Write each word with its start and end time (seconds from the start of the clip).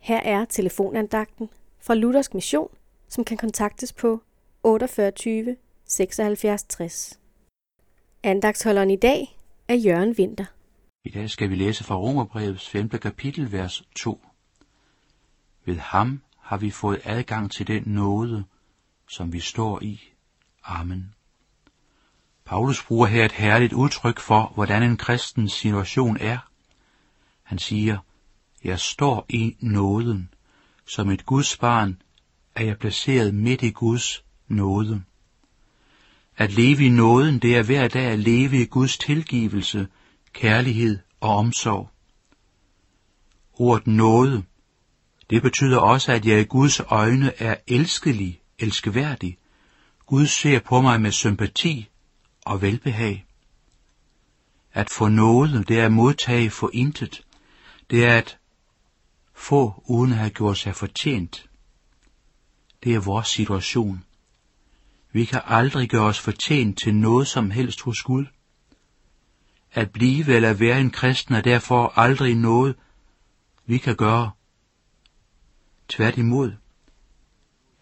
Her 0.00 0.20
er 0.20 0.44
telefonandagten 0.44 1.48
fra 1.80 1.94
Luthersk 1.94 2.34
Mission, 2.34 2.68
som 3.08 3.24
kan 3.24 3.36
kontaktes 3.36 3.92
på 3.92 4.22
48 4.62 5.56
76 5.84 6.62
60. 6.62 7.20
Andagtsholderen 8.22 8.90
i 8.90 8.96
dag 8.96 9.38
er 9.68 9.74
Jørgen 9.74 10.18
Vinter. 10.18 10.44
I 11.04 11.10
dag 11.10 11.30
skal 11.30 11.50
vi 11.50 11.54
læse 11.54 11.84
fra 11.84 11.96
Romerbrevets 11.96 12.68
5. 12.68 12.88
kapitel, 12.88 13.52
vers 13.52 13.82
2. 13.96 14.26
Ved 15.64 15.76
ham 15.76 16.22
har 16.38 16.56
vi 16.56 16.70
fået 16.70 17.00
adgang 17.04 17.50
til 17.50 17.66
den 17.66 17.82
nåde, 17.86 18.44
som 19.08 19.32
vi 19.32 19.40
står 19.40 19.82
i. 19.82 20.00
Amen. 20.64 21.14
Paulus 22.44 22.84
bruger 22.84 23.06
her 23.06 23.24
et 23.24 23.32
herligt 23.32 23.72
udtryk 23.72 24.20
for, 24.20 24.52
hvordan 24.54 24.82
en 24.82 24.96
kristens 24.96 25.52
situation 25.52 26.16
er. 26.20 26.38
Han 27.42 27.58
siger, 27.58 27.98
jeg 28.64 28.80
står 28.80 29.26
i 29.28 29.56
nåden. 29.60 30.28
Som 30.86 31.10
et 31.10 31.26
Guds 31.26 31.56
barn 31.56 32.02
er 32.54 32.64
jeg 32.64 32.78
placeret 32.78 33.34
midt 33.34 33.62
i 33.62 33.70
Guds 33.70 34.24
nåde. 34.48 35.02
At 36.36 36.52
leve 36.52 36.84
i 36.84 36.88
nåden, 36.88 37.38
det 37.38 37.56
er 37.56 37.62
hver 37.62 37.88
dag 37.88 38.04
at 38.04 38.18
leve 38.18 38.62
i 38.62 38.64
Guds 38.64 38.98
tilgivelse, 38.98 39.88
kærlighed 40.32 40.98
og 41.20 41.36
omsorg. 41.36 41.90
Ordet 43.52 43.86
nåde, 43.86 44.42
det 45.30 45.42
betyder 45.42 45.78
også, 45.78 46.12
at 46.12 46.26
jeg 46.26 46.40
i 46.40 46.44
Guds 46.44 46.80
øjne 46.80 47.42
er 47.42 47.56
elskelig, 47.66 48.40
elskeværdig. 48.58 49.38
Gud 50.06 50.26
ser 50.26 50.60
på 50.60 50.80
mig 50.80 51.00
med 51.00 51.12
sympati 51.12 51.88
og 52.46 52.62
velbehag. 52.62 53.26
At 54.72 54.90
få 54.90 55.08
nåde, 55.08 55.64
det 55.64 55.80
er 55.80 55.84
at 55.84 55.92
modtage 55.92 56.50
for 56.50 56.70
intet. 56.72 57.24
Det 57.90 58.04
er 58.04 58.18
at 58.18 58.39
få 59.40 59.82
uden 59.86 60.12
at 60.12 60.18
have 60.18 60.30
gjort 60.30 60.58
sig 60.58 60.74
fortjent. 60.74 61.50
Det 62.84 62.94
er 62.94 63.00
vores 63.00 63.28
situation. 63.28 64.04
Vi 65.12 65.24
kan 65.24 65.40
aldrig 65.44 65.88
gøre 65.88 66.04
os 66.04 66.20
fortjent 66.20 66.78
til 66.78 66.94
noget 66.94 67.28
som 67.28 67.50
helst 67.50 67.80
hos 67.80 68.02
Gud. 68.02 68.26
At 69.72 69.90
blive 69.90 70.34
eller 70.34 70.52
være 70.52 70.80
en 70.80 70.90
kristen 70.90 71.34
er 71.34 71.40
derfor 71.40 71.92
aldrig 71.98 72.34
noget, 72.34 72.76
vi 73.66 73.78
kan 73.78 73.96
gøre. 73.96 74.30
Tværtimod. 75.88 76.52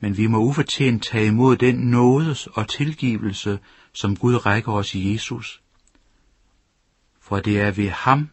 Men 0.01 0.17
vi 0.17 0.27
må 0.27 0.39
ufortjent 0.39 1.05
tage 1.05 1.27
imod 1.27 1.57
den 1.57 1.77
nådes 1.77 2.47
og 2.47 2.69
tilgivelse, 2.69 3.59
som 3.93 4.17
Gud 4.17 4.47
rækker 4.47 4.73
os 4.73 4.95
i 4.95 5.13
Jesus. 5.13 5.63
For 7.21 7.41
det 7.41 7.61
er 7.61 7.71
ved 7.71 7.91
ham, 7.91 8.31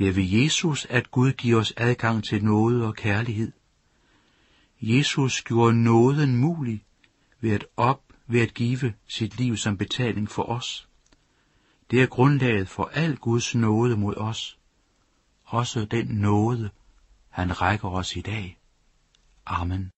det 0.00 0.08
er 0.08 0.12
ved 0.12 0.24
Jesus, 0.24 0.86
at 0.90 1.10
Gud 1.10 1.32
giver 1.32 1.60
os 1.60 1.72
adgang 1.76 2.24
til 2.24 2.44
nåde 2.44 2.86
og 2.86 2.94
kærlighed. 2.94 3.52
Jesus 4.80 5.42
gjorde 5.42 5.82
nåden 5.82 6.36
mulig 6.36 6.84
ved 7.40 7.50
at 7.50 7.66
op, 7.76 8.02
ved 8.26 8.40
at 8.40 8.54
give 8.54 8.94
sit 9.06 9.36
liv 9.36 9.56
som 9.56 9.76
betaling 9.76 10.30
for 10.30 10.42
os. 10.42 10.88
Det 11.90 12.02
er 12.02 12.06
grundlaget 12.06 12.68
for 12.68 12.90
al 12.94 13.16
Guds 13.16 13.54
nåde 13.54 13.96
mod 13.96 14.14
os. 14.16 14.58
Også 15.44 15.84
den 15.84 16.06
nåde, 16.06 16.70
han 17.28 17.60
rækker 17.60 17.88
os 17.88 18.16
i 18.16 18.20
dag. 18.20 18.58
Amen. 19.46 19.90